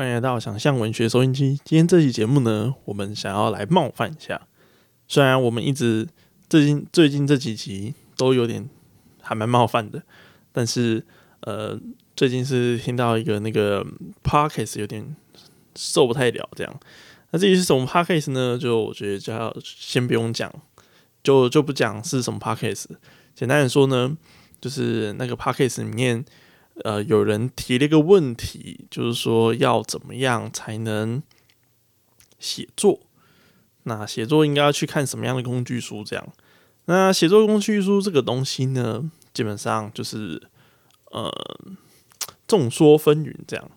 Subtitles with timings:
[0.00, 1.60] 欢迎来到想象文学收音机。
[1.62, 4.40] 今天这期节目呢，我们想要来冒犯一下。
[5.06, 6.08] 虽然我们一直
[6.48, 8.66] 最近最近这几集都有点
[9.20, 10.02] 还蛮冒犯的，
[10.52, 11.04] 但是
[11.40, 11.78] 呃，
[12.16, 13.86] 最近是听到一个那个
[14.24, 15.14] podcast 有点
[15.76, 16.80] 受不太了这样。
[17.32, 18.56] 那至于是什么 podcast 呢？
[18.56, 20.50] 就我觉得就要先不用讲，
[21.22, 22.86] 就就不讲是什么 podcast。
[23.34, 24.16] 简单的说呢，
[24.62, 26.24] 就是那个 podcast 里面。
[26.84, 31.22] 呃，有人提了一个问题，就是说要怎么样才能
[32.38, 33.00] 写作？
[33.84, 36.04] 那写作应该要去看什么样的工具书？
[36.04, 36.26] 这样，
[36.86, 40.42] 那写作工具书这个东西呢，基本上就是
[41.10, 41.30] 呃
[42.46, 43.70] 众说纷纭这样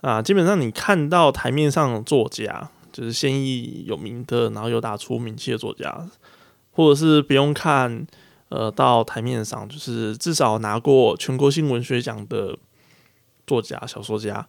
[0.00, 0.20] 啊。
[0.20, 6.08] 基本上你看到台面上的作家，就是现役有名的，然后有打出名气的作家，
[6.70, 8.06] 或者是不用看。
[8.54, 12.58] 呃，到台面上就是至少拿过全国性文学奖的
[13.46, 14.46] 作家、小说家，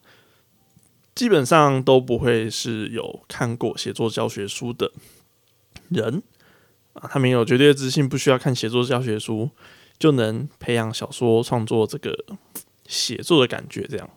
[1.16, 4.92] 基本上都不会是有看过写作教学书的
[5.88, 6.22] 人
[6.92, 7.08] 啊。
[7.10, 9.50] 他们有绝对自信，不需要看写作教学书
[9.98, 12.14] 就能培养小说创作这个
[12.86, 14.10] 写作的感觉，这样。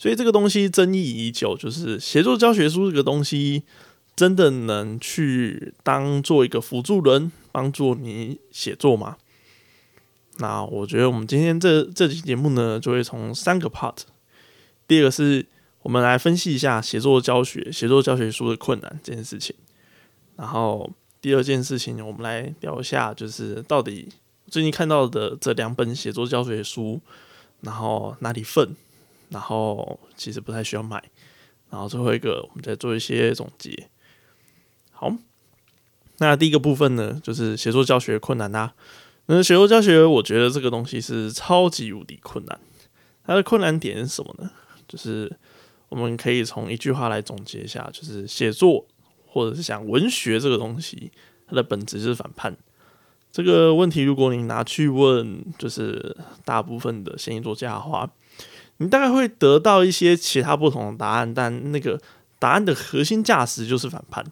[0.00, 3.62] 所以这个东西争议已久，就是写作教学书这个东西。
[4.16, 9.16] 真的能去当做一个辅助人帮助你写作吗？
[10.36, 14.00] 那我觉得我们今天这这期节目呢，就会从三个 part。
[14.86, 15.46] 第二个是
[15.80, 19.56] 我们来分析一下写作教学、写作教学书的困难这件事情。
[20.36, 24.10] 然后第二件事情，我们来聊一下，就是到底
[24.48, 27.00] 最近看到的这两本写作教学书，
[27.62, 28.76] 然后哪里份，
[29.30, 31.02] 然后其实不太需要买。
[31.70, 33.88] 然后最后一个，我们再做一些总结。
[34.92, 35.10] 好，
[36.18, 38.72] 那第一个部分呢，就是写作教学困难啦。
[39.26, 42.58] 那写作教学，我觉得这个东西是超级无敌困难。
[43.26, 44.50] 它的困难点是什么呢？
[44.86, 45.30] 就是
[45.88, 48.86] 我们可以从一句话来总结一下，就是写作
[49.26, 51.10] 或者是讲文学这个东西，
[51.48, 52.56] 它的本质就是反叛。
[53.32, 58.08] 这个问题，如果你拿去问，就是大部分的现役作家的话，
[58.78, 62.00] 你大概会得到一些其他不同的答案，但那个
[62.38, 64.24] 答案的核心价值就是反叛。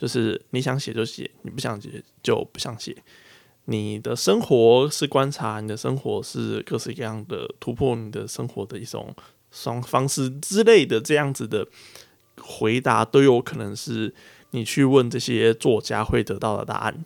[0.00, 2.96] 就是你想写就写，你不想写就不想写。
[3.66, 9.14] 你的生活是观察，你的生活是各式各样的突破，你的生活的一种
[9.50, 11.68] 双方式之类的这样子的
[12.40, 14.14] 回答，都有可能是
[14.52, 17.04] 你去问这些作家会得到的答案。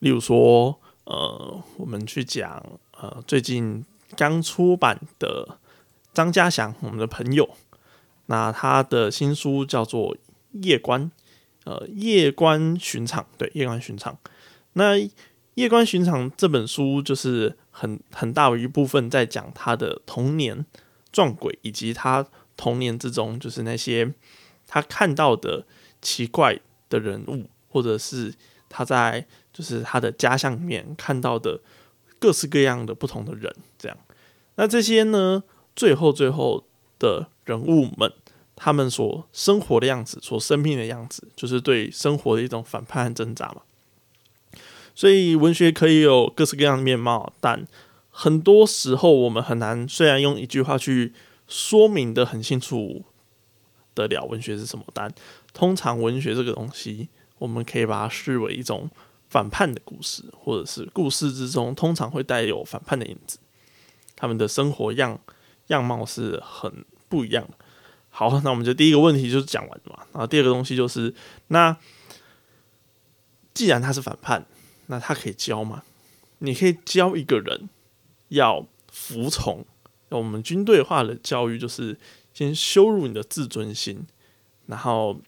[0.00, 2.62] 例如说，呃，我们去讲，
[3.00, 3.82] 呃，最近
[4.16, 5.56] 刚出版的
[6.12, 7.48] 张家祥，我们的朋友，
[8.26, 10.14] 那他的新书叫做
[10.60, 11.10] 《夜观》。
[11.64, 14.18] 呃，夜观寻常，对，夜观寻常。
[14.72, 14.94] 那
[15.54, 20.66] 夜观寻常这本书，就是很很大一部分在讲他的童年
[21.12, 24.12] 撞鬼，以及他童年之中，就是那些
[24.66, 25.64] 他看到的
[26.00, 26.58] 奇怪
[26.88, 28.34] 的人物，或者是
[28.68, 31.60] 他在就是他的家乡里面看到的
[32.18, 33.96] 各式各样的不同的人，这样。
[34.56, 35.44] 那这些呢，
[35.76, 36.64] 最后最后
[36.98, 38.12] 的人物们。
[38.64, 43.62] 他们所生活的样子，所生命的样子，就是对生活的一种反叛和挣扎嘛。
[44.94, 47.66] 所以文学可以有各式各样的面貌，但
[48.08, 51.12] 很多时候我们很难，虽然用一句话去
[51.48, 53.02] 说明的很清楚
[53.94, 55.12] 得了文学是什么，但
[55.52, 57.08] 通常文学这个东西，
[57.38, 58.88] 我们可以把它视为一种
[59.28, 63.40] 反叛的故事，或者是故事之中通常会带有反叛的影子。
[64.14, 65.18] 他们的生活样
[65.66, 67.54] 样貌是很不一样的。
[68.14, 70.06] 好， 那我们就第一个问题就是讲完了嘛。
[70.12, 71.14] 然后第二个东西就是，
[71.48, 71.76] 那
[73.54, 74.46] 既然他是反叛，
[74.86, 75.82] 那他可以教吗？
[76.38, 77.68] 你可以教一个人
[78.28, 79.64] 要服从。
[80.10, 81.98] 我们军队化的教育就是
[82.34, 84.06] 先羞辱你的自尊心，
[84.66, 85.18] 然后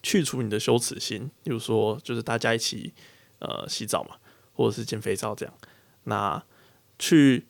[0.00, 1.28] 去除你的羞耻心。
[1.42, 2.94] 比如说，就是大家一起
[3.40, 4.16] 呃洗澡嘛，
[4.54, 5.52] 或者是捡肥皂这样，
[6.04, 6.40] 那
[7.00, 7.46] 去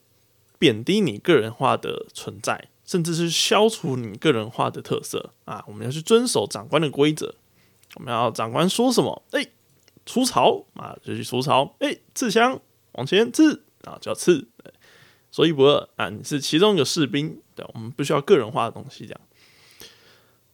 [0.59, 2.71] 贬低你个人化的存在。
[2.87, 5.65] 甚至是消除你个人化的特色啊！
[5.67, 7.35] 我们要去遵守长官的规则，
[7.97, 9.45] 我们要长官说什么，哎，
[10.07, 12.61] 出巢啊就去出巢，哎，刺枪
[12.93, 14.47] 往前刺啊就要刺，
[15.33, 19.21] 所以不二啊，你是其中一个士兵，对，我们不需要个人化的东西这样。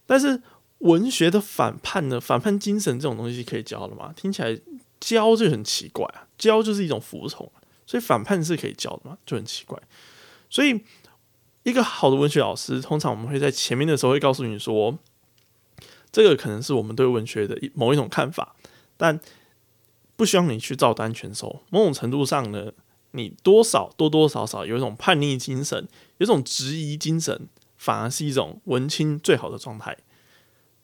[0.07, 0.41] 但是
[0.79, 4.11] 文学的反叛呢，反叛精神这种东西可以教的吗？
[4.15, 4.59] 听起来
[4.99, 7.51] 教就很奇怪啊，教就是一种服从，
[7.85, 9.19] 所以反叛是可以教的吗？
[9.23, 9.79] 就很奇怪，
[10.49, 10.83] 所以。
[11.63, 14.97] 一个好的文学老师，通常我们会在前面的时候会告诉你说，
[16.11, 18.55] 这个可能是我们对文学的某一种看法，
[18.97, 19.19] 但
[20.15, 21.63] 不需要你去照单全收。
[21.69, 22.71] 某种程度上呢，
[23.11, 25.87] 你多少多多少少有一种叛逆精神，
[26.17, 29.97] 有一种质疑精神，反而是一种文青最好的状态。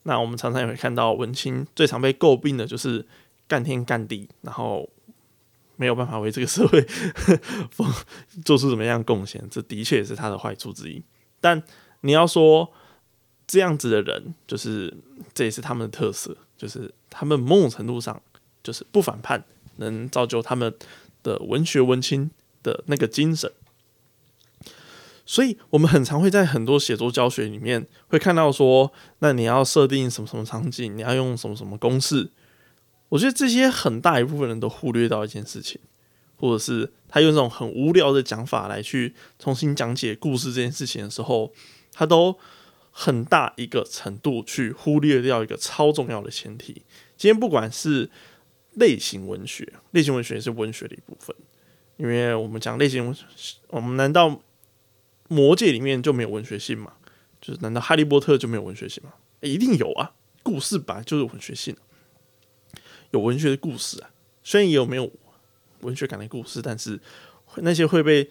[0.03, 3.05] 那我们常常也会看到文青最常被诟病的就是
[3.47, 4.89] 干天干地，然后
[5.79, 6.85] 没有办法为这个社会
[8.43, 11.01] 做出怎么样的贡献，这的确也是他的坏处之一。
[11.39, 11.63] 但
[12.01, 12.69] 你要说
[13.47, 14.93] 这样子的人，就是
[15.33, 18.21] 这也是他们的特色，就是他们某种程度上
[18.61, 19.45] 就是不反叛，
[19.77, 20.75] 能造就他们
[21.23, 22.29] 的文学文青
[22.61, 23.49] 的那个精神。
[25.25, 32.31] 所以，我们很常会在很多写作教学里面会看到说，那你要设定什么什么场景，你要用什么什么公式。
[33.09, 35.79] 我觉得这些很大一部分人都忽略到一件事情，
[36.37, 41.51] 或者是他用这种很无聊的讲法来去重新讲解故事这件事情的时候，
[41.91, 42.37] 他都
[42.91, 46.83] 很大一个程度去忽略掉一个超重要的前提。
[47.17, 48.09] 今天不管是
[48.73, 51.35] 类型文学，类型文学也是文学的一部分，
[51.97, 53.15] 因为我们讲类型文，
[53.69, 54.41] 我们难道？
[55.31, 56.93] 魔界里面就没有文学性吗？
[57.39, 59.13] 就是难道哈利波特就没有文学性吗？
[59.41, 60.13] 一定有啊！
[60.41, 61.77] 故事本来就是文学性，
[63.11, 64.09] 有文学的故事啊。
[64.43, 65.11] 虽然也有没有
[65.81, 66.99] 文学感的故事，但是
[67.57, 68.29] 那些会被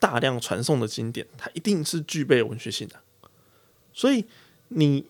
[0.00, 3.00] 大量传颂的经典，它一定是具备文学性的。
[3.92, 4.24] 所以
[4.68, 5.06] 你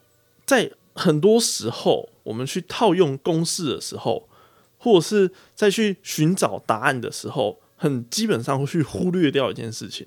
[0.46, 4.28] 在很多时候，我们去套用公式的时候，
[4.78, 10.06] 或者是在去寻找答案的时候，很基本上会去忽略掉一件事情。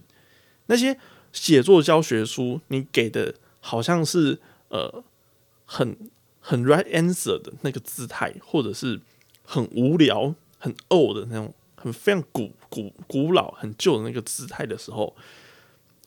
[0.66, 0.98] 那些
[1.32, 4.40] 写作教学书，你给的好像是
[4.70, 5.04] 呃
[5.66, 5.96] 很
[6.42, 9.00] 很 right answer 的那个姿态，或者是
[9.44, 15.16] 很无聊、很 old 的那种，很非常古古古老、很旧的那个姿态的时候，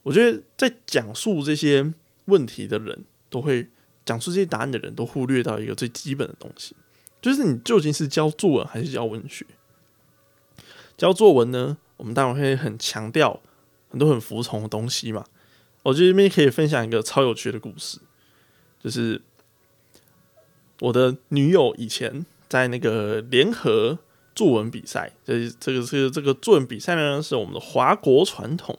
[0.03, 1.95] 我觉得在讲述这些
[2.27, 3.67] 问题的人都会
[4.05, 6.77] 讲述这些答案的人都忽略到一个最基本的东西，
[7.23, 9.47] 就是你究竟是教作文还是教文学？
[10.99, 13.41] 教作文呢，我们当然会很强调。
[13.91, 15.25] 很多很服从的东西嘛，
[15.85, 18.01] 我觉得这边可以分享一个超有趣的故事，
[18.83, 19.23] 就是
[20.85, 23.99] 我的女友以前在那个联合
[24.35, 28.79] 作文比赛，这这个是这个作文比赛呢，是我们的华国传统，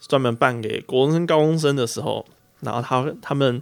[0.00, 2.24] 专门办给国中生、高中生的时候，
[2.60, 3.60] 然后他他们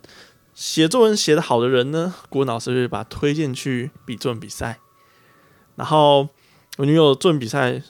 [0.55, 4.81] 写作文写的好的人呢，国文老师会把推荐去比作文比赛，
[5.77, 6.29] 然后
[6.77, 7.83] 我女友作文比赛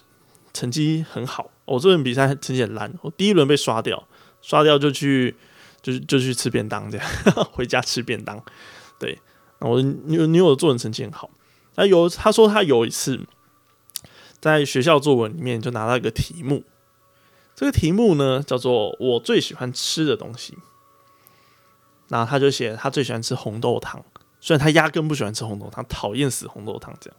[0.53, 1.51] 成绩很好。
[1.65, 4.07] 我作文比赛成绩很烂，我第一轮被刷掉，
[4.41, 5.35] 刷掉就去，
[5.83, 7.07] 就就去吃便当，这样
[7.53, 8.43] 回家吃便当。
[8.99, 9.19] 对，
[9.61, 11.31] 我女女友的作文成绩很好，
[11.75, 13.21] 那有他说他有一次
[14.41, 16.63] 在学校作文里面就拿到一个题目，
[17.57, 20.57] 这个题目呢叫做我最喜欢吃的东西，
[22.09, 24.05] 然后他就写他最喜欢吃红豆汤，
[24.41, 27.19] 虽然他压根不喜欢吃红豆汤，讨厌死红豆汤这样。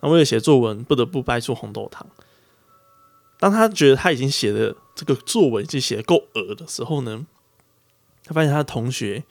[0.00, 2.06] 那为了写作文，不得不掰出红豆汤。
[3.38, 7.26] 当他觉得他已经写的这个作文已经写的够恶的时候呢，
[8.24, 9.24] 他发现他的同学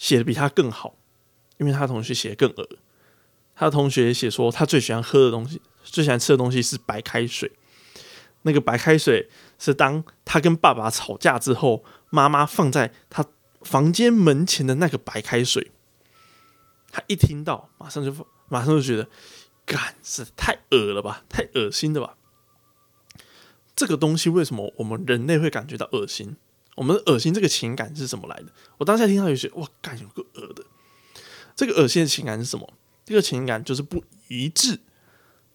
[0.00, 0.96] 写的比他更好，
[1.58, 2.78] 因为他同学写的更恶。
[3.54, 7.52] 他的同学写说他最喜欢喝的东西、最喜欢吃的东西是白开水。
[8.42, 13.26] 那个白开水是当他跟爸爸吵架之后，妈妈放在他
[13.60, 15.70] 房间门前的那个白开水。
[16.90, 19.06] 他一听到，马上就马上就觉得，
[19.66, 22.16] 干是太恶了吧，太恶心了吧。
[23.76, 26.36] 这个东西为什么我们人类会感觉到恶心？
[26.80, 28.46] 我们恶心这个情感是怎么来的？
[28.78, 30.64] 我当下听到有些哇，感有个恶的。
[31.54, 32.72] 这个恶心的情感是什么？
[33.04, 34.78] 这个情感就是不一致。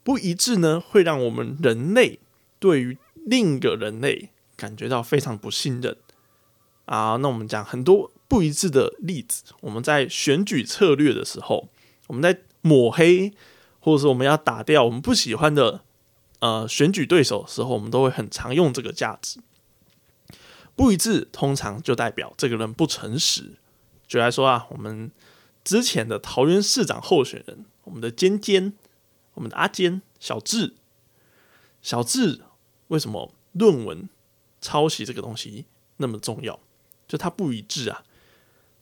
[0.04, 2.20] 不一致呢，会让我们人类
[2.60, 5.98] 对于另一个人类感觉到非常不信任
[6.86, 7.16] 啊。
[7.16, 9.46] 那我们讲很多不一致的例子。
[9.62, 11.70] 我们在选举策略的时候，
[12.06, 13.34] 我们在抹黑，
[13.80, 15.82] 或者是我们要打掉我们不喜欢的。
[16.40, 19.40] 呃，选举对手的时候，我们都会很常用这个价值。
[20.76, 23.54] 不一致，通常就代表这个人不诚实。
[24.08, 25.10] 举来说啊，我们
[25.64, 28.74] 之前的桃园市长候选人，我们的尖尖，
[29.36, 30.74] 我们的阿坚，小智，
[31.82, 32.42] 小智，
[32.90, 34.10] 为什么论文
[34.60, 35.66] 抄袭这个东西
[35.98, 36.60] 那么重要？
[37.08, 38.04] 就他不一致啊，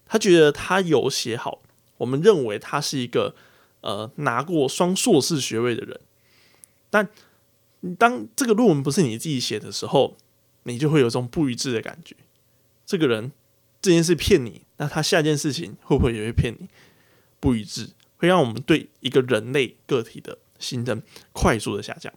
[0.05, 1.61] 他觉得他有写好，
[1.97, 3.35] 我们认为他是一个
[3.81, 5.99] 呃拿过双硕士学位的人，
[6.89, 7.09] 但。
[7.99, 10.15] 当这个论文不是你自己写的时候，
[10.63, 12.15] 你就会有种不一致的感觉。
[12.85, 13.31] 这个人
[13.81, 16.67] 这件事骗你，那他下一件事情会不会也会骗你？
[17.39, 22.13] 不一致会让我们对一个人类个体的信任快速的下降。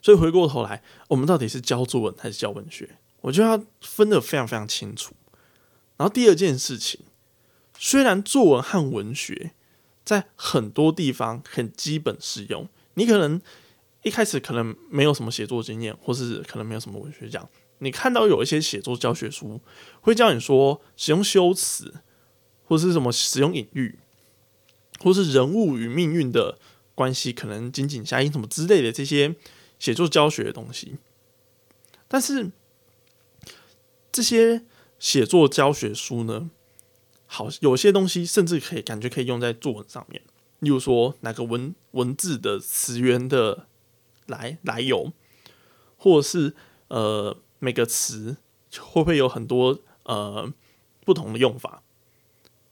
[0.00, 2.96] 所以回过头来，我们到底是教作文还是教文学？
[3.20, 5.14] 我就要分得非常非常清楚。
[5.96, 7.00] 然后第二件事情，
[7.78, 9.52] 虽然作文和文学
[10.04, 13.40] 在很多地方很基本适用，你可能。
[14.02, 19.60] 一开始可能没有什么写作经验，或是可能没有什么文学奖，你看到有一些写作教学书
[20.00, 21.94] 会教你说使用修辞，
[22.64, 23.98] 或是什么使用隐喻，
[25.00, 26.58] 或是人物与命运的
[26.94, 29.36] 关系可能紧紧相依什么之类的这些
[29.78, 30.96] 写作教学的东西，
[32.08, 32.50] 但是
[34.10, 34.62] 这些
[34.98, 36.50] 写作教学书呢，
[37.26, 40.22] 好有些东西甚至可以感觉可以用在作文上面，
[40.58, 43.66] 例如说哪个文文字的词源的
[44.32, 45.12] 来来由，
[45.96, 46.56] 或是
[46.88, 47.38] 呃。
[47.64, 48.38] 每个词
[48.76, 50.52] 会不会有很多呃
[51.04, 51.84] 不同的用法？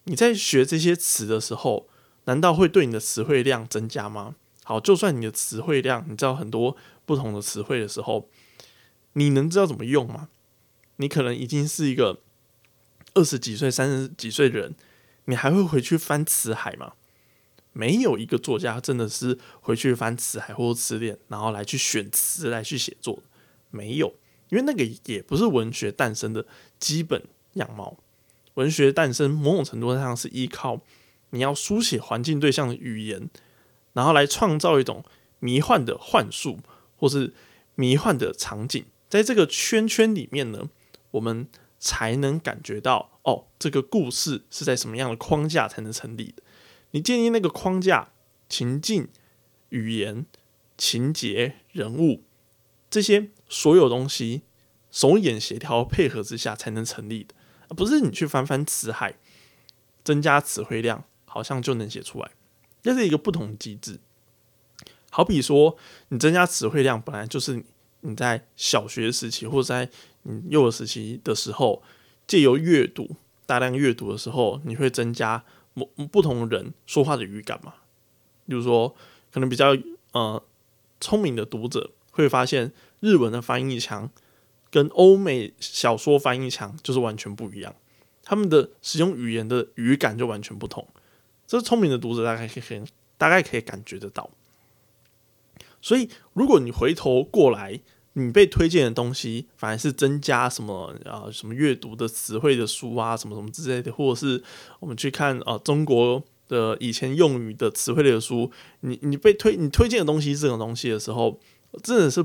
[0.03, 1.89] 你在学这些词的时候，
[2.25, 4.35] 难道会对你的词汇量增加吗？
[4.65, 6.77] 好，就算你的词汇量你知道很多
[7.07, 8.29] 不同的词汇的时候，
[9.13, 10.29] 你能知道怎么用吗？
[10.97, 12.19] 你可能已经是一个
[13.15, 14.75] 二十几岁、三十几岁的人，
[15.27, 16.95] 你还会回去翻词海吗？
[17.73, 23.23] 没有一个作家真的是回去翻词海或词典，然后来去选词来去写作，
[23.71, 24.15] 没有。
[24.49, 26.45] 因为那个也不是文学诞生的
[26.81, 27.23] 基本
[27.53, 27.97] 样貌，
[28.55, 30.81] 文学诞生某种程度上是依靠
[31.31, 33.31] 你要书写环境对象的语言，
[33.93, 35.05] 然后来创造一种
[35.39, 36.59] 迷幻的幻术，
[36.97, 37.33] 或是
[37.77, 40.69] 迷幻的场景，在这个圈圈里面呢，
[41.13, 41.47] 我们
[41.79, 46.43] 才能感觉到哦，这个故事是在什么样的框架才能成立的。
[46.93, 48.13] 你建立那个框架、
[48.49, 49.09] 情境、
[49.71, 50.27] 语言、
[50.77, 52.23] 情节、人物
[52.91, 53.31] 这些。
[53.53, 54.43] 所有东西
[54.93, 57.35] 手眼协调配合之下才能成立的，
[57.75, 59.17] 不是你去翻翻词海，
[60.05, 62.31] 增加词汇量，好像就能写出来。
[62.81, 63.99] 这是一个不同机制。
[65.11, 65.77] 好比说，
[66.11, 67.65] 你增加词汇量，本来就是
[68.03, 69.91] 你在小学时期或者在
[70.23, 71.83] 你幼儿时期的时候，
[72.29, 73.17] 借由阅读
[73.47, 75.45] 大量阅读的时候，你会增加
[75.75, 77.75] 某不同人说话的语感嘛？
[78.47, 78.95] 比如说，
[79.33, 79.77] 可能比较
[80.13, 80.43] 呃
[81.01, 82.73] 聪明的读者会发现。
[83.03, 84.11] 日文的翻译腔
[84.71, 87.75] 跟欧美小说翻译腔就是完全不一样，
[88.23, 90.87] 他们的使用语言的语感就完全不同。
[91.47, 92.83] 这聪明的读者大概可以
[93.17, 94.29] 大概可以感觉得到。
[95.81, 97.81] 所以，如果你回头过来，
[98.15, 104.43] 你被推荐的东西反而是增加什么啊什么阅读的词汇的书啊，什么什么之类的，或者是
[104.81, 108.51] 我们去看啊中国的以前用语的词汇类的书，
[108.81, 111.39] 你你被推你推荐的东西这种东西的时候，
[111.83, 112.25] 真的是。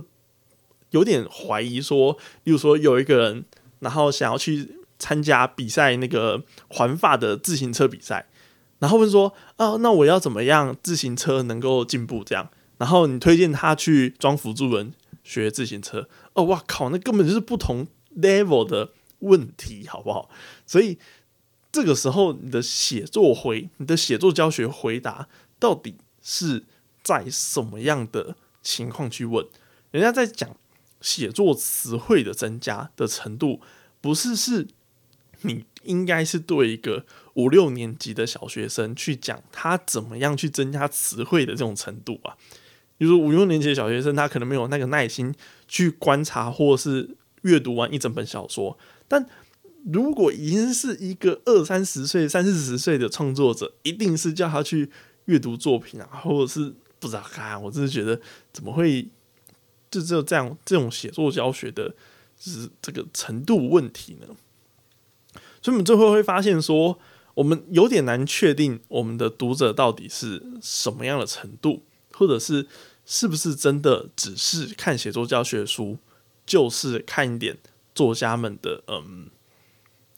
[0.91, 3.43] 有点怀疑说，例如说有一个人，
[3.79, 8.27] 然后想要去参加比赛，那个环法的自行车比赛，
[8.79, 12.23] 然后问说啊，那我要怎么样自行车能够进步？
[12.23, 14.93] 这样，然后你推荐他去装辅助轮
[15.25, 20.29] 学自行车，哦，哇靠，那根本就是不同 level 的问题，好不好？
[20.65, 20.97] 所以
[21.73, 25.27] 这个时候，你的写作回，你的写作教学回答，
[25.59, 26.63] 到底是
[27.03, 29.45] 在什么样的情况去问？
[29.91, 30.55] 人家在讲。
[31.01, 33.61] 写作词汇的增加的程度，
[34.01, 34.65] 不是是
[35.41, 37.05] 你应该是对一个
[37.35, 42.35] 五六年级的小学生去讲他怎么样去增加词汇的这种程度啊。
[42.97, 45.33] 比如说五六年级的小学生，他可能没有那个耐心
[45.67, 48.77] 去观察或是阅读完一整本小说。
[49.07, 49.25] 但
[49.91, 54.89] 如果已经是一个二三十岁、三四十岁的创作者，一定是叫他去
[55.25, 57.61] 阅读作品啊，或者是不知道看。
[57.61, 58.19] 我真是觉得
[58.51, 59.07] 怎么会？
[59.91, 61.95] 就只有这样，这种写作教学的，
[62.37, 64.27] 是这个程度问题呢。
[65.61, 66.99] 所以，我们最后会发现说，
[67.35, 71.83] 我们有点难确定我们的读者到底是什么样的程度，
[72.15, 72.67] 或者是
[73.05, 75.97] 是不是真的只是看写作教学书，
[76.45, 77.57] 就是看一点
[77.93, 79.29] 作家们的，嗯，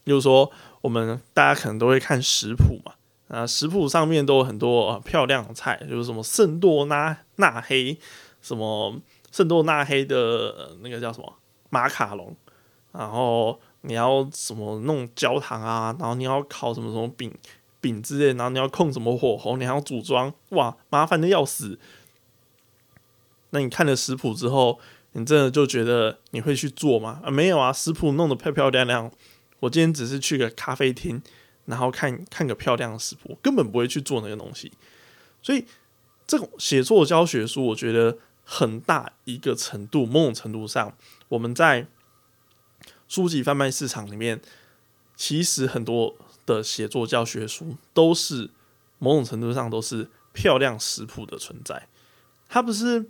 [0.04, 0.52] 比如说
[0.82, 2.94] 我们大家可能都会看食谱嘛，
[3.28, 7.98] 啊，食谱上面都有很多漂亮的菜，就是什么圣多纳纳黑，
[8.42, 9.00] 什么。
[9.30, 11.32] 圣多纳黑的那个叫什么
[11.70, 12.36] 马卡龙，
[12.94, 17.32] 然后你要什么弄焦糖啊，然后你要烤什么什么饼
[17.82, 21.80] 饼之类，然后你要控什么火候，你还要组装，哇，麻烦的要死。
[23.52, 24.80] 那你看了食谱之后，
[25.14, 27.22] 你真的就觉得你会去做吗？
[27.24, 29.12] 啊，没有啊，食谱弄得漂漂亮亮，
[29.62, 31.22] 我今天只是去个咖啡厅，
[31.66, 34.72] 然后看看个漂亮的食谱，根本不会去做那个东西。
[35.42, 35.66] 所以
[36.26, 38.18] 这种写作教学书，我觉得。
[38.50, 40.96] 很大一个程度，某种程度上，
[41.28, 41.86] 我们在
[43.10, 44.40] 书籍贩卖市场里面，
[45.18, 46.16] 其实很多
[46.48, 48.50] 的写作教学书都是
[48.98, 51.88] 某种程度上都是漂亮食谱的存在。
[52.50, 53.06] 它不是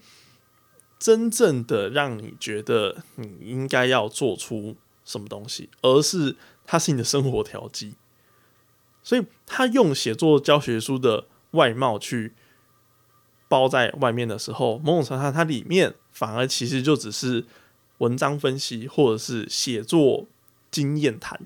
[0.99, 4.75] 真正的让你觉得你应该要做出
[5.05, 7.93] 什么东西，而是它是你的生活调剂。
[9.01, 12.33] 所以，他用写作教学书的外貌去。
[13.49, 17.45] 包在外面的时候，某种程度上，它里面反而其实就只是
[17.99, 20.25] 文章分析或者是写作
[20.69, 21.39] 经验谈。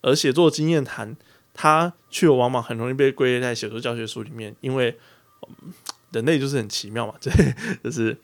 [0.00, 1.16] 而写作经验谈，
[1.54, 4.98] 它却往往很容易被归类在写作教学书里面，因为
[6.12, 7.32] 人类就是很奇妙嘛， 对，
[7.82, 8.16] 就是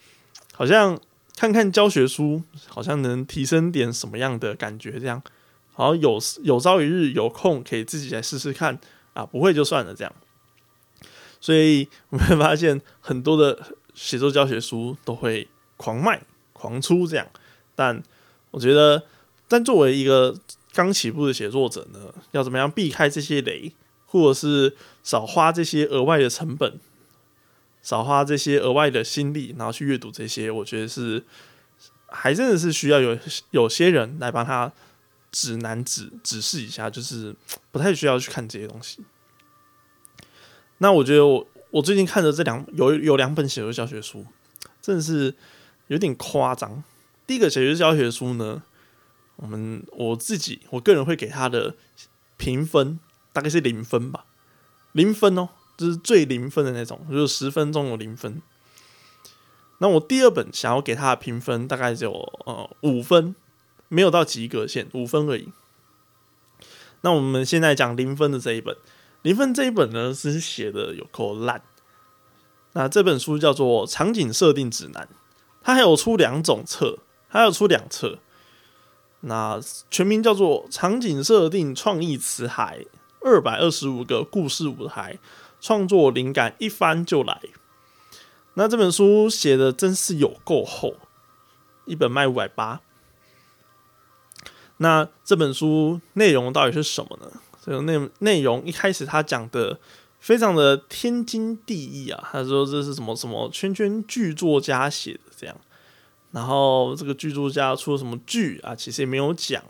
[0.53, 0.99] 好像
[1.37, 5.23] 看看教学书，好像能提升点什么样的感觉，这样，
[5.73, 8.79] 好有有朝一日有空可以自己来试试看
[9.13, 10.13] 啊，不会就算了这样。
[11.41, 17.27] 所以我们会发现很多的写作教学书都会狂卖狂出这样，
[17.75, 18.03] 但
[18.51, 19.03] 我觉得，
[19.47, 20.35] 但作为一个
[20.75, 23.73] 刚起步的写作者呢，要怎么样避开这些雷，
[24.07, 26.81] 或者是少花这些额外的成本，
[27.81, 31.23] 少花这些额外的心力，然后去阅读这些，我觉得是
[32.09, 33.17] 还真的是需要有
[33.53, 34.73] 有些人来帮他
[35.31, 37.33] 指南指指示一下，就是
[37.71, 39.05] 不太需要去看这些东西。
[40.79, 44.27] 那我觉得我我最近看的这两有有两本写作教学书，
[44.83, 45.33] 真的是
[45.87, 46.83] 有点夸张。
[47.29, 48.65] 第一个写作教学书呢。
[49.37, 51.75] 我们我自己我个人会给他的
[52.37, 52.99] 评分
[53.33, 54.25] 大概是零分吧，
[54.93, 58.41] 零分哦，就是最零分的那种，就是十分钟有零分。
[59.79, 62.13] 那我第二本想要给他的评分大概只有
[62.47, 63.35] 呃五分，
[63.89, 65.49] 没有到及格线，五分而已。
[67.01, 68.77] 那我们现在讲零分的这一本，
[69.23, 71.61] 零分这一本呢是写的有够烂。
[72.73, 75.09] 那这本书叫做《场景设定指南》，
[75.61, 78.19] 它还有出两种册，它有出两册。
[79.27, 79.59] 那
[79.91, 82.79] 全名叫做《场景设定创意词海》，
[83.21, 85.19] 二百二十五个故事舞台，
[85.61, 87.41] 创作灵感一翻就来。
[88.55, 90.97] 那这本书写的真是有够厚，
[91.87, 92.81] 一本卖五百八。
[94.77, 97.33] 那这本书内容到底是什么呢？
[97.65, 99.79] 这个内内容一开始他讲的
[100.21, 105.57] 非常的天经地义啊，他说这是什么什么圈圈剧作家写的这样。
[106.35, 108.75] 然后这个剧作家出了什么剧啊？
[108.75, 109.63] 其实也没有讲。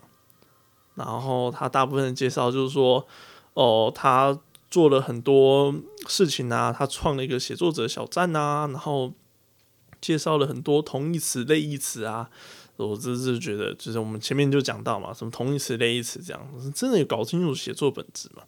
[0.95, 3.05] 然后他大部分的介绍就是说，
[3.53, 4.39] 哦，他
[4.71, 5.75] 做了很多
[6.07, 9.13] 事情啊，他创了一个写作者小站啊，然后
[10.01, 12.31] 介绍了很多同义词、类义词啊。
[12.77, 18.43] 我真是觉得，就是我们前面就讲到嘛，什么同义词、类义词这样，真的有搞清楚写作本质嘛？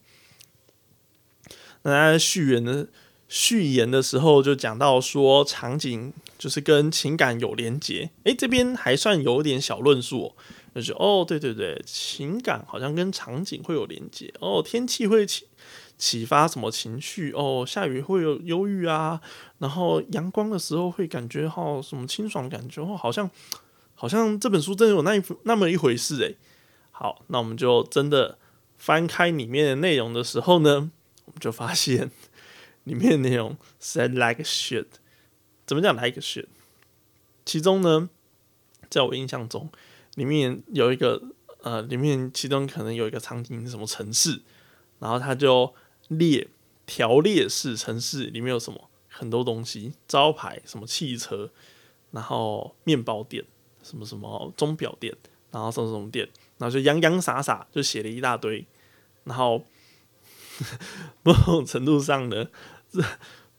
[1.84, 2.88] 那在序言的
[3.28, 6.14] 序言的时候就讲到说，场景。
[6.38, 10.36] 就是跟情感有连结，诶，这边还算有点小论述，
[10.76, 15.48] 就是哦，对对对，情感好像跟场景会有连结，哦，天气会启
[15.98, 19.20] 启发什么情绪，哦，下雨会有忧郁啊，
[19.58, 23.28] 然后阳光的时候会感觉好什么清爽感觉，哦，好像
[23.96, 26.38] 好像这本书真的有那一那么一回事，诶。
[26.92, 28.38] 好，那我们就真的
[28.78, 30.92] 翻开里面的内容的时候呢，
[31.26, 32.12] 我们就发现
[32.88, 34.86] 里面的内容实在 like shit。
[35.66, 36.48] 怎么讲来一个选？
[37.46, 38.10] 其中呢，
[38.90, 39.70] 在我印象中，
[40.16, 41.22] 里面有一个
[41.62, 44.42] 呃，里面其中可能有一个场景，什么城市，
[45.00, 45.74] 然后他就
[46.08, 46.48] 列
[46.86, 51.50] 条列式城市里面有什么很多东西，招牌什么汽车，
[52.12, 53.44] 然后面包店，
[53.84, 55.14] 什么什么钟表店，
[55.52, 58.66] 然后什么什么店，然后就洋洋洒洒就写了一大堆，
[59.26, 59.64] 然后
[61.24, 62.48] 某种程度上呢，
[62.92, 63.02] 这。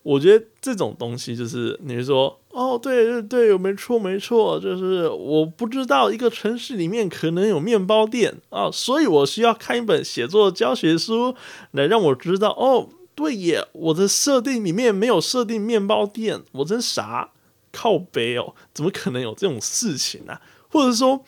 [0.05, 11.35] 我觉得这种东西就是你说哦，对对对，没错没错，就是我不知道一个城市里面可能有面包店啊，所以我需要看一本写作教学书
[11.73, 17.33] 来让我知道哦，对耶，我的设定里面没有设定面包店，我真傻，
[17.71, 20.38] 靠背哦，怎么可能有这种事情呢？
[20.71, 21.23] 或者说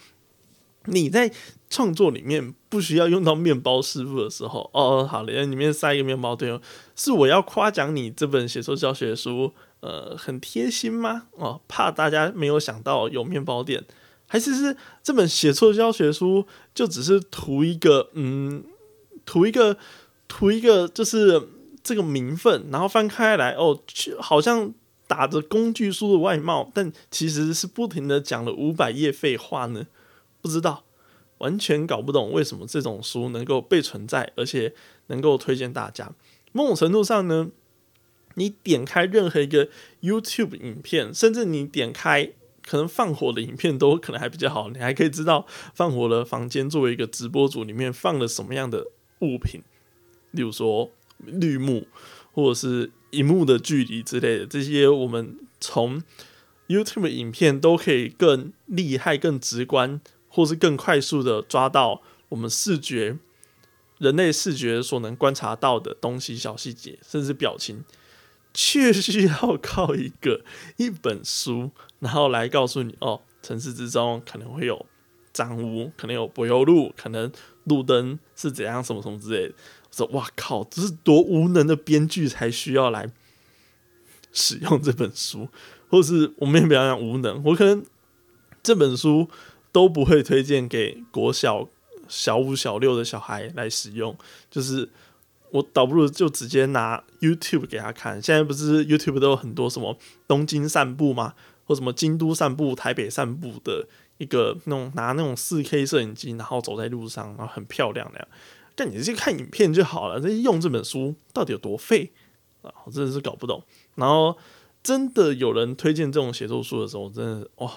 [0.86, 1.32] 你在。
[1.72, 6.60] 创作里面不需要用到面包师傅的时候，哦，好了，里面塞一个面包，对哦，
[6.96, 11.28] 是我要夸奖你这本写作教学书，呃，很贴心吗？
[11.36, 13.84] 哦，怕大家没有想到有面包店，
[14.26, 18.64] 还是是这本写作教学书就只是图一个，嗯，
[19.24, 19.76] 图一个，
[20.26, 21.40] 图一个，就是
[21.84, 23.80] 这个名分，然后翻开来，哦，
[24.18, 24.74] 好像
[25.06, 29.86] 打着工具书的外貌，但其实是不停的讲了五百页废话呢？
[30.40, 30.84] 不知道。
[31.38, 34.74] 完全搞不懂为什么这种书能够被存在，而且
[35.06, 36.12] 能够推荐大家。
[36.52, 37.48] 某种程度上呢，
[38.34, 39.70] 你点开任何一个
[40.02, 44.68] YouTube 影片，甚至你点开可能放火的影片，都可能还比较好。
[44.68, 48.88] 你还可以知道放火的房间作为一个直播组里面放了什么样的
[49.20, 49.62] 物品，
[50.32, 50.90] 例如说
[51.24, 51.86] 绿幕
[52.32, 54.44] 或者是荧幕的距离之类的。
[54.44, 56.02] 这些我们从
[56.68, 60.02] YouTube 影片都可以更厉害、更直观。
[60.30, 63.18] 或是更快速的抓到我们视觉、
[63.98, 67.84] 人类视觉所能观察到的东西、小细节，甚至表情，
[68.54, 70.42] 却需要靠一个
[70.78, 74.86] 一本书，然后来告诉你哦，城市之中可能会有
[75.32, 77.30] 脏污，可能有柏油路，可能
[77.64, 79.54] 路灯是怎样，什么什么之类的。
[79.90, 83.10] 我说哇靠，这是多无能的编剧才需要来
[84.32, 85.48] 使用这本书，
[85.88, 87.84] 或是我们也不要讲无能，我可能
[88.62, 89.28] 这本书
[89.72, 91.68] 都不会推荐给国小
[92.08, 94.16] 小五、小六的小孩来使用，
[94.50, 94.88] 就是
[95.50, 98.20] 我倒不如就直接拿 YouTube 给他看。
[98.20, 101.34] 现在不是 YouTube 都有很多什么东京散步吗？
[101.64, 103.86] 或什么京都散步、台北散步的
[104.18, 108.28] 一个那种拿那种四 K 摄影机，然后走在路上，然后很漂亮那样。
[108.74, 112.10] 但你直接看影片就好了，这用这本书到底有多费
[112.62, 112.72] 啊？
[112.84, 113.62] 我真的是搞不懂。
[113.94, 114.36] 然后
[114.82, 117.70] 真的有人推荐这种写作书的时候，真的哦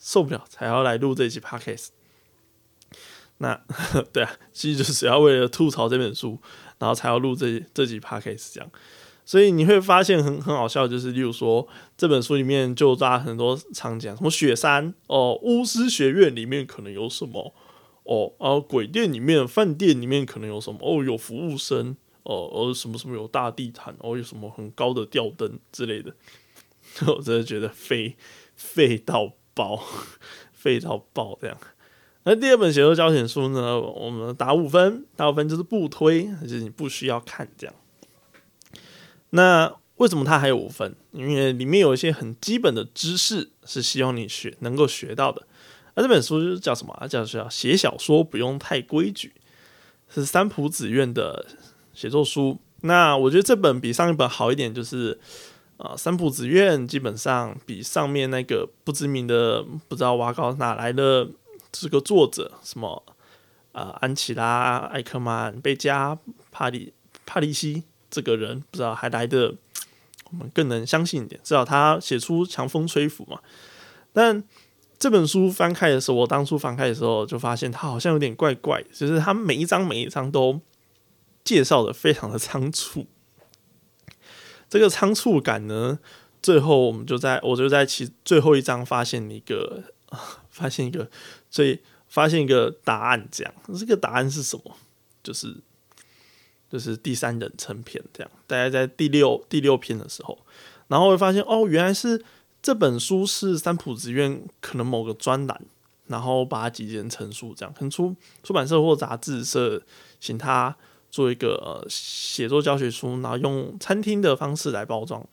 [0.00, 1.90] 受不了，才要来录这期 podcast。
[3.38, 3.58] 那
[4.12, 6.38] 对啊，其实就是要为了吐槽这本书，
[6.78, 8.70] 然后才要录这这集 podcast 这样。
[9.24, 17.54] 所以你会发现很很好笑，就是例如说这本书里面就抓很多场景，什么雪山哦，巫师学院里面可能有什么
[18.02, 26.12] 哦，然后鬼店里面、饭店里面可能有什么哦，有服务生哦，哦什么什么有大地毯哦，有什么很高的吊灯之类的，
[27.06, 28.16] 我真的觉得废
[28.56, 29.84] 废到爆，
[30.54, 31.54] 废到爆这样。
[32.22, 37.74] 那第二本写作教选书呢，我们打五分，打五分就是不推，就是你不需要看这样。
[39.30, 40.94] 那为什么它还有五分？
[41.12, 45.46] 因为里面有一些很基本的知识是希望你学能够学到的。
[45.94, 47.06] 那这本书就是叫什么？
[47.06, 49.34] 叫叫写小说不用太规矩，
[50.08, 51.44] 是三浦子苑的
[51.92, 52.58] 写作书。
[52.82, 55.18] 那我觉得这本比上一本好一点，就是
[55.80, 61.28] 啊，三浦子苑基本上比上面那个不知名的不知道挖高哪来的
[61.72, 63.02] 这个作者什么
[63.72, 66.18] 啊，安琪拉、艾克曼、贝加、
[66.52, 66.92] 帕里
[67.24, 67.84] 帕利西。
[68.12, 69.54] 这个人不知道还来的，
[70.32, 73.38] 我们更能相信一点，至少他写出强风吹拂嘛。
[74.12, 74.42] 但
[74.98, 80.60] 这本书翻开的时候，我当初翻开的时候就发现他好像有点怪怪，就是他每一章每一章都
[81.44, 83.06] 介绍的非常的仓促。
[84.70, 85.98] 这个仓促感呢，
[86.40, 89.82] 最后我们就在我就在其最后一章发现一个
[90.48, 91.10] 发现一个
[91.50, 94.76] 最发现一个答案，这样这个答案是什么？
[95.22, 95.56] 就是。
[96.70, 100.38] 就是第三人称篇这样，大概在第六第六篇的时候，
[100.86, 102.24] 然后会发现哦，原来是
[102.62, 105.60] 这本书是三浦子苑可能某个专栏，
[106.06, 109.82] 然后把它集结成书这样，可能出出版社或杂志社
[110.20, 110.76] 请他
[111.10, 115.26] 做一个呃写作教学书，然后用餐厅的方式来包装。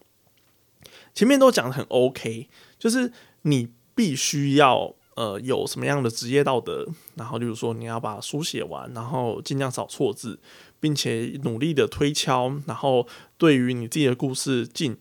[1.13, 3.11] 前面都讲的很 OK，就是
[3.43, 10.39] 你必须要呃有什么样的职业道德，然后例如说你要把书写完，然后尽量少错字。
[10.79, 14.95] 并且努力的推敲，然后对于你自己的故事尽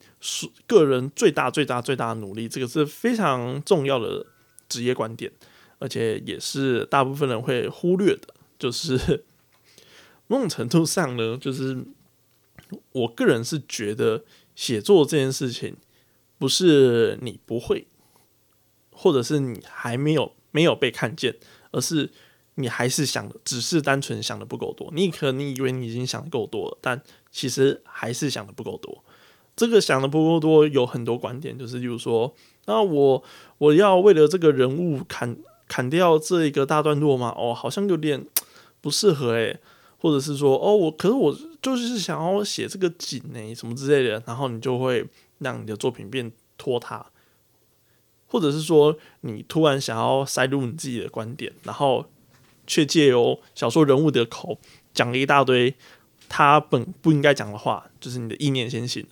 [0.67, 4.25] 个人最大最大最大的努力，这个是非常重要的
[4.71, 5.31] 职业观点，
[5.79, 8.23] 而且也是大部分人会忽略的。
[8.59, 9.27] 就是
[10.27, 11.85] 某种程度上呢，就是
[12.93, 15.77] 我个人是觉得写作这件事情
[16.39, 17.87] 不是你不会，
[18.91, 21.37] 或者是你还没有没有被看见，
[21.71, 22.11] 而是。
[22.59, 24.91] 你还是想的，只是单纯想的不够多。
[24.95, 26.99] 你可能以为你已经想的够多了，但
[27.31, 29.05] 其实还是想的不够多。
[29.55, 32.35] 这个想的不够多有很多观点，就是例如说，
[32.65, 33.23] 那我
[33.59, 35.37] 我要为了这个人物砍
[35.69, 37.29] 砍掉这一个大段落吗？
[37.37, 38.25] 哦，好像有点
[38.81, 39.61] 不适合诶。
[40.07, 45.05] 或者是说，哦，我可是我就是想要写这个景呢，什么之类的，然后你就会
[45.38, 47.07] 让你的作品变拖沓，
[48.27, 52.07] 或者是说你突然想要塞入你自己的观点，然后。
[52.69, 54.59] 却借由小说人物的口
[54.92, 55.73] 讲了一大堆
[56.29, 59.07] 他本不应该讲的话，就是你的意念先行，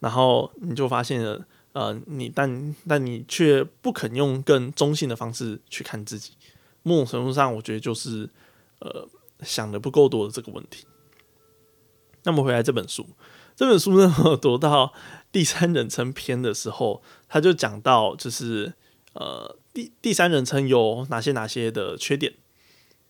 [0.00, 6.32] 然后你就发现了，呃，你但但你却不肯用更中性的方式去看自己，
[6.82, 8.28] 某种程度上，我觉得就是
[8.80, 9.08] 呃
[9.40, 10.86] 想的不够多的这个问题。
[12.24, 13.06] 那么回来这本书，
[13.56, 14.92] 这本书呢，我读到
[15.30, 18.74] 第三人称篇的时候，他就讲到就是
[19.12, 19.56] 呃。
[19.74, 22.32] 第第三人称有哪些哪些的缺点？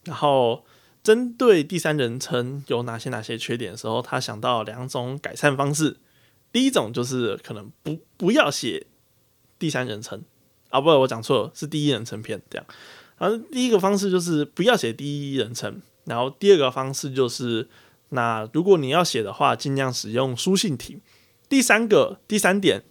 [0.04, 0.64] 然后
[1.02, 5.98] 针对第三人称有哪些哪些缺点的时候，他想到两种改善方式。
[6.50, 8.86] 第一种就是可能不不要写
[9.58, 10.24] 第三人称
[10.70, 12.66] 啊，不，我讲错了，是第一人称篇这样。
[13.18, 17.68] 然后第一个方式就是不要写第一人称，然后第二个方式就是
[18.10, 21.00] 那如果你要写的话，尽量使用书信体。
[21.48, 22.84] 第三个第三点。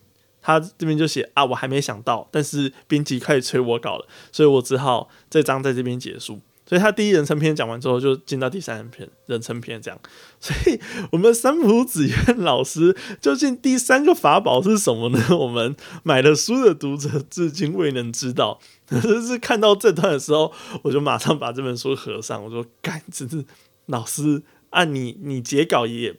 [0.46, 6.42] 他这边就写啊，我还没想到，但是编辑开始催我稿了，所以我只好这章在这边结束。
[6.66, 10.00] 所以他第一人称篇讲完之后，就进到第三人篇人称篇这样。
[10.40, 10.80] 所以
[11.12, 15.20] 我们三浦子苑老师究竟第三个法宝是什么呢？
[15.38, 18.60] 我们买了书的读者至今未能知道。
[18.88, 22.42] 可是看到这段的时候，我就马上把这本书合上。
[22.42, 23.44] 我说：“干，真是
[23.88, 26.16] 老师按你你截稿也，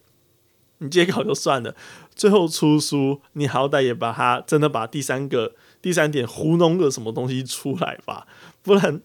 [0.78, 1.74] 你截稿就算了，
[2.14, 8.26] 最后出书，你好歹也把它真的把第三个第三点糊弄个什么东西出来吧，
[8.62, 9.00] 不然。”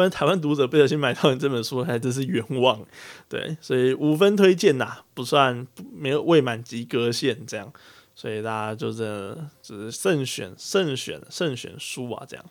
[0.00, 2.86] 不然台湾读者不小心买到你这本书，还真是冤枉。
[3.28, 7.70] 对，所以五分推荐呐，不算没有未满及格线这样，
[8.14, 12.42] 所以大家就是只是慎选、慎选、慎选书啊这样。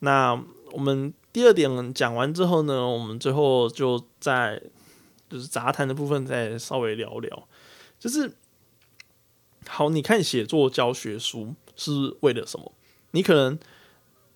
[0.00, 4.60] 那我们第二点讲完之后呢，我们最后就在
[5.30, 7.48] 就是杂谈的部分再稍微聊聊，
[8.00, 8.32] 就是
[9.68, 12.72] 好，你看写作教学书是为了什么？
[13.12, 13.56] 你可能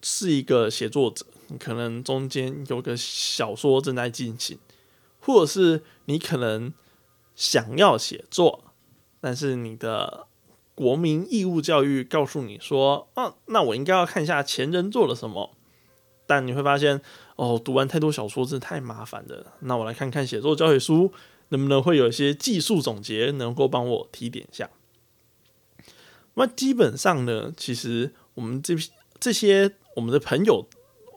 [0.01, 1.27] 是一个写作者。
[1.59, 4.59] 可能中间有个小说正在进行，
[5.21, 6.73] 或者是你可能
[7.35, 8.65] 想要写作，
[9.21, 10.27] 但是你的
[10.75, 15.57] 国民义务教育告诉你说，啊，那我应该要看一下前人做了什么。
[16.27, 17.03] 但你会发现，
[17.37, 19.55] 哦，读完太多小说真的太麻烦了。
[19.61, 21.13] 那我来看看写作教学书
[21.49, 24.71] 能不能会有一些技术总结，能够帮我提点一下。
[26.35, 30.67] 那基本上呢，其实我们这批这些我们的朋友。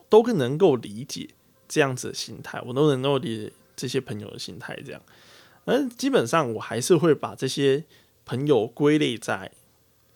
[0.08, 1.30] 都能够理解
[1.66, 4.78] 这样子的心态，我都能够理解这些朋友的心态。
[4.84, 5.02] 这样，
[5.64, 7.84] 而基本上我还是会把这些
[8.24, 9.50] 朋友归类在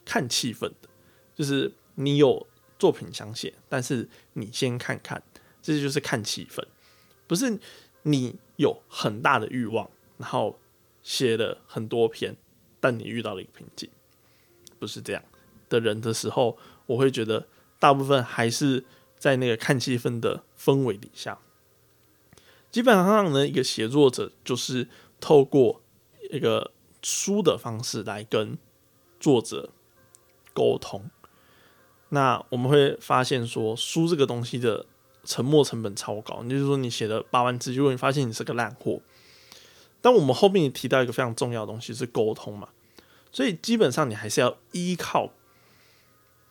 [0.05, 0.89] 看气氛的，
[1.35, 2.47] 就是你有
[2.79, 5.21] 作品想写，但是你先看看，
[5.61, 6.63] 这就是看气氛，
[7.27, 7.59] 不是
[8.03, 10.59] 你有很大的欲望，然后
[11.03, 12.37] 写了很多篇，
[12.79, 13.91] 但你遇到了一个瓶颈，
[14.79, 15.23] 不是这样
[15.69, 17.49] 的人的时候，我会觉得
[17.81, 18.85] 大部分还是。
[19.19, 21.39] 在那个看气氛的氛围底下，
[22.71, 24.89] 基本上呢，一个写作者就是
[25.21, 25.83] 透过
[26.31, 26.71] 一个
[27.03, 28.57] 书的方式来跟
[29.19, 29.71] 作者
[30.55, 31.11] 沟通。
[32.11, 34.87] 那我们会发现说，书这个东西的
[35.25, 36.43] 沉默成本超高。
[36.45, 39.01] 就是说，你写了八万字，如果你发现你是个烂货，
[40.01, 42.69] 但我们后面也提到一个非常重要的东西是沟通嘛，
[43.33, 45.33] 所以基本上你还是要依靠。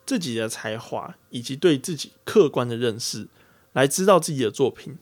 [0.08, 3.28] 自己的才华以及对自己客观的认识，
[3.74, 4.96] 来知道自己的作品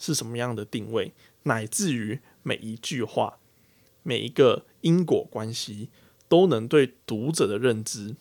[0.00, 1.12] 是什么样的定位，
[1.44, 3.38] 乃至于每一句话、
[4.02, 5.90] 每一个因果关系，
[6.28, 8.16] 都能对读者的认知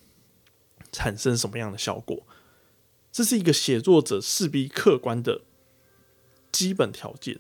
[0.92, 2.22] 产生什么样的效果。
[3.12, 5.42] 这是一个写作者势必客观的
[6.52, 7.40] 基本条件。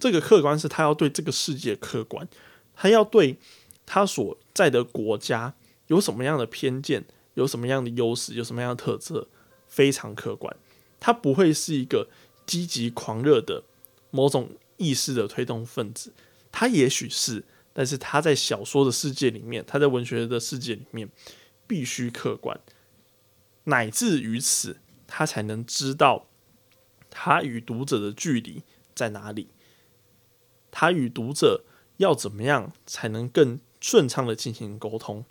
[0.00, 2.28] 这个客观是他要对这个世界客观，
[2.74, 3.38] 他要对
[3.86, 5.54] 他所在的国家
[5.86, 7.04] 有什么样的偏见。
[7.36, 9.28] 有什么样的优势，有什么样的特色，
[9.68, 10.54] 非常客观。
[10.98, 12.08] 他不会是一个
[12.46, 13.62] 积极狂热的
[14.10, 16.12] 某种意识的推动分子，
[16.50, 21.08] 他也许是，但是他在小说的世界里面，他在文学的世界里面
[21.66, 22.58] 必须客观，
[23.64, 26.26] 乃至于此，他才能知道
[27.10, 28.62] 他与读者的距离
[28.94, 29.48] 在哪里，
[30.70, 31.64] 他与读者
[31.98, 35.26] 要怎么样才能更顺畅的进行沟通。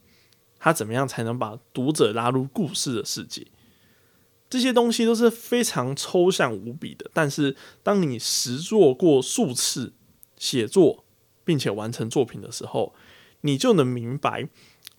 [0.65, 3.45] 他怎么样才能把读者拉入故事的世界？
[4.49, 7.07] 这些东西都是非常抽象无比的。
[7.13, 9.93] 但是，当你实做过数次
[10.37, 11.05] 写作，
[11.43, 12.95] 并且完成作品的时候，
[13.41, 14.49] 你就能明白，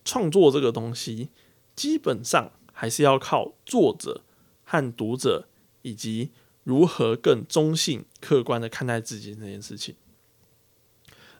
[0.04, 1.30] 创作这个东西
[1.74, 4.22] 基本上还是要靠作者
[4.62, 5.48] 和读者，
[5.82, 6.30] 以及
[6.62, 9.96] 如何更中性、客观的看待自己这件事情。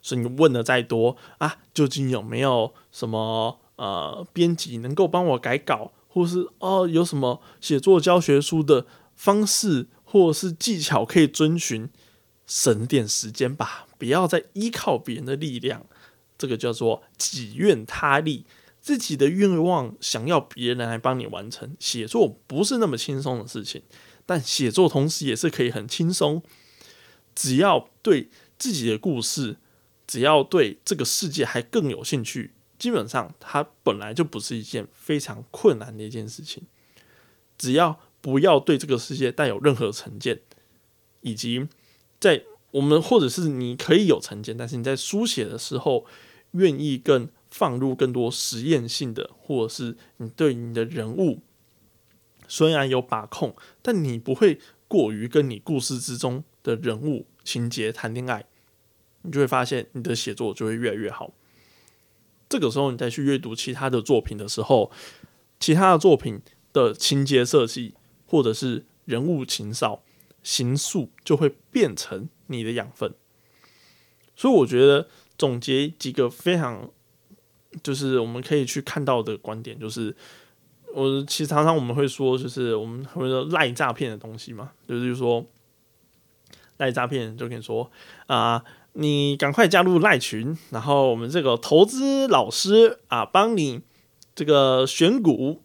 [0.03, 3.61] 所以，你问的再多啊，究竟有没有什么？
[3.77, 11.89] 呃，编辑能够帮我改稿，或是哦，有什么写作教学书的方式或是技巧可以遵循，
[12.47, 15.87] 省点时间吧，不要再依靠别人的力量。
[16.39, 18.45] 这个叫做己愿他力，
[18.81, 21.75] 自己的愿望想要别人来帮你完成。
[21.79, 23.83] 写作不是那么轻松的事情，
[24.27, 26.43] 但写作同时也是可以很轻松，
[27.35, 29.57] 只要对自己的故事，
[30.07, 32.53] 只要对这个世界还更有兴趣。
[32.79, 36.65] 基本上，它本来就不是一件非常困难的一件事情。
[37.59, 40.41] 只要不要对这个世界带有任何成见，
[41.23, 41.67] 以及
[42.21, 46.05] 在我们或者是你可以有成见，但是你在书写的时候，
[46.51, 51.41] 愿意更放入更多实验性的，或者是你对你的人物
[52.47, 58.45] 虽然有把控，但你不会过于跟你故事之中的人物情节谈恋爱，
[59.23, 61.33] 你就会发现你的写作就会越来越好。
[62.49, 64.91] 这个时候，你再去阅读其他的作品的时候，
[65.59, 66.41] 其他的作品
[66.73, 67.95] 的情节设计，
[68.27, 70.03] 或者是人物情少，
[70.43, 73.15] 形塑就会变成你的养分。
[74.37, 76.91] 所以我觉得总结几个非常，
[77.83, 80.15] 就是我们可以去看到的观点，就是
[80.95, 85.45] 我其实常常我们会说，就是我们会说赖诈骗的东西嘛，就是说
[86.77, 87.91] 赖诈骗就跟你说
[88.27, 88.63] 啊，
[88.99, 93.83] 你赶快加入赖群，然后我们这个投资老师啊帮你
[94.35, 95.63] 这个选股，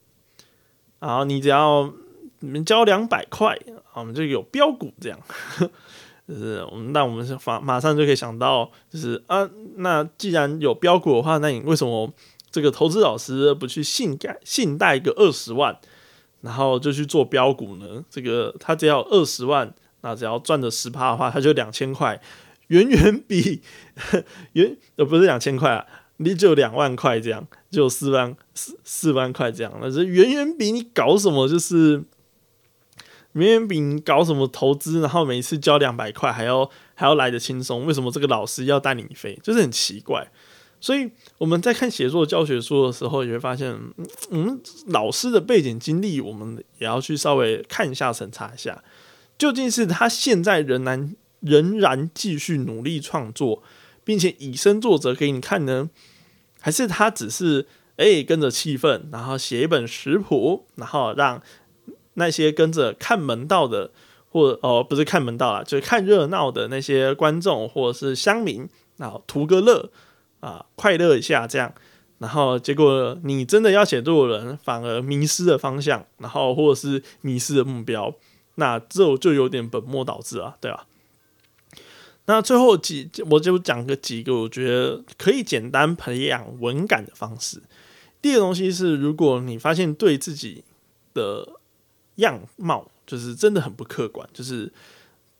[0.99, 1.93] 然后你只要
[2.39, 3.57] 你们交两百块，
[3.93, 5.19] 我们就有标股这样。
[6.27, 12.09] 就是我们，那我们是马马上就可以想到，就是啊，那既然有标股的话，那你为什么
[12.49, 15.77] 这个投资老师不去信贷信贷个二十万，
[16.41, 18.03] 然后就去做标股呢？
[18.09, 22.21] 这个他只要二十万，那只要赚的十趴的话，他就两千块，
[22.71, 23.61] 远远比
[24.53, 25.85] 远呃不是两千块啊，
[26.17, 32.03] 你就两万块这样，就四万四四万块这样，那是远远比你搞什么就是。
[33.33, 39.39] 明明比你搞什么投资，然后每次交两百块还要还要来的轻松，为什么这个老师要带你飞？
[39.41, 40.29] 就是很奇怪。
[40.81, 43.73] 所以我们在看写作教学书的时候，也会发现，
[44.31, 48.83] 嗯，老师的背景经历，我们也要去稍微看一下、审查一下，
[49.37, 53.61] 究竟是他现在仍然仍然继续努力创作，
[54.03, 55.89] 并且以身作则给你看呢，
[56.59, 61.41] 还是他只是诶跟着气氛，然后写一本食谱，然后让。
[62.15, 63.89] 那些跟着看门道的，
[64.29, 69.89] 或哦不是看门道啊，就是看热闹的那些观众或者是乡民，然后图个乐
[70.41, 71.73] 啊，快乐一下这样，
[72.17, 78.13] 然后结果你真的要写作的人反而迷失了方向，然后或者是迷失了目标，
[78.55, 80.85] 那这就有点本末倒置啊，对吧？
[82.25, 87.61] 那最后几我就讲个几个我觉得可以简单培养文感的方式。
[88.21, 90.63] 第一个东西是，如果你发现对自己
[91.13, 91.59] 的
[92.15, 94.71] 样貌就是真的很不客观，就是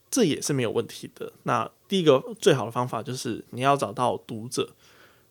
[0.10, 1.32] 这也是没有问题的。
[1.44, 4.72] 那第一个最好的方法就是你要找到读者，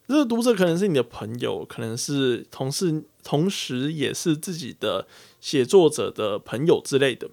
[0.07, 5.07] 这个读者可能是你的朋友，可能是同事，同时也是自己的
[5.41, 7.29] 写作者的朋友之类的，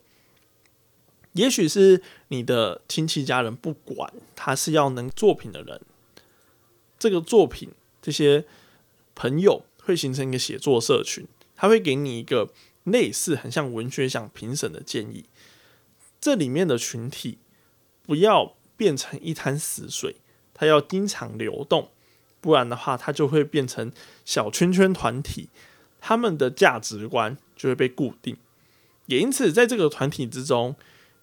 [1.38, 5.80] 也许是你的亲戚家人，不管他是要能作品的人，
[7.00, 7.72] 这个作品
[8.02, 8.44] 这些
[9.16, 12.50] 朋友会形成一个写作社群，他会给你一个。
[12.88, 15.26] 类似很像文学奖评审的建议，
[16.22, 17.38] 这里面的群体
[18.06, 20.16] 不要变成一滩死水，
[20.54, 21.90] 它要经常流动，
[22.40, 23.92] 不然的话，它就会变成
[24.24, 25.50] 小圈圈团体，
[26.00, 28.38] 他们的价值观就会被固定。
[29.08, 30.78] 也因此，在这个团体之中，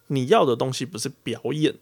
[0.07, 1.75] 你要的东西不是表演，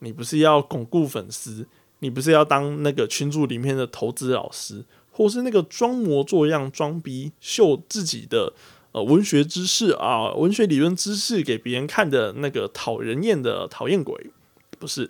[0.00, 1.66] 你不是要巩固粉丝，
[2.00, 8.52] 你不是要当那个群组里面的投资老师，或是那个装模作样、装逼秀自己的。
[8.92, 14.32] 呃，文学知识啊，文学理论知识给别人看的那个讨人厌的讨厌鬼，
[14.80, 15.08] 不是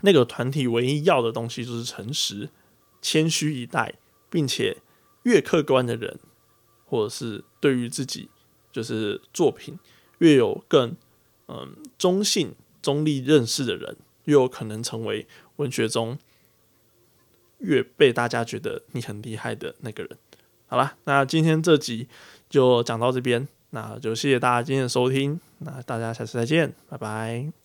[0.00, 2.50] 那个团体唯一要的东西就是诚实、
[3.00, 3.94] 谦虚以待，
[4.28, 4.78] 并且
[5.22, 6.18] 越客观的人，
[6.86, 8.28] 或者是对于自己
[8.72, 9.78] 就是作品
[10.18, 10.96] 越有更
[11.50, 16.16] 嗯中性、中立认识的人，越有可能成为文学中
[17.58, 20.16] 越被大家觉得你很厉害的那个人。
[20.68, 22.08] 好啦，那今天这集。
[22.50, 27.52] 就讲到这边，那就谢谢大家今天的收听，那大家下次再见，拜拜。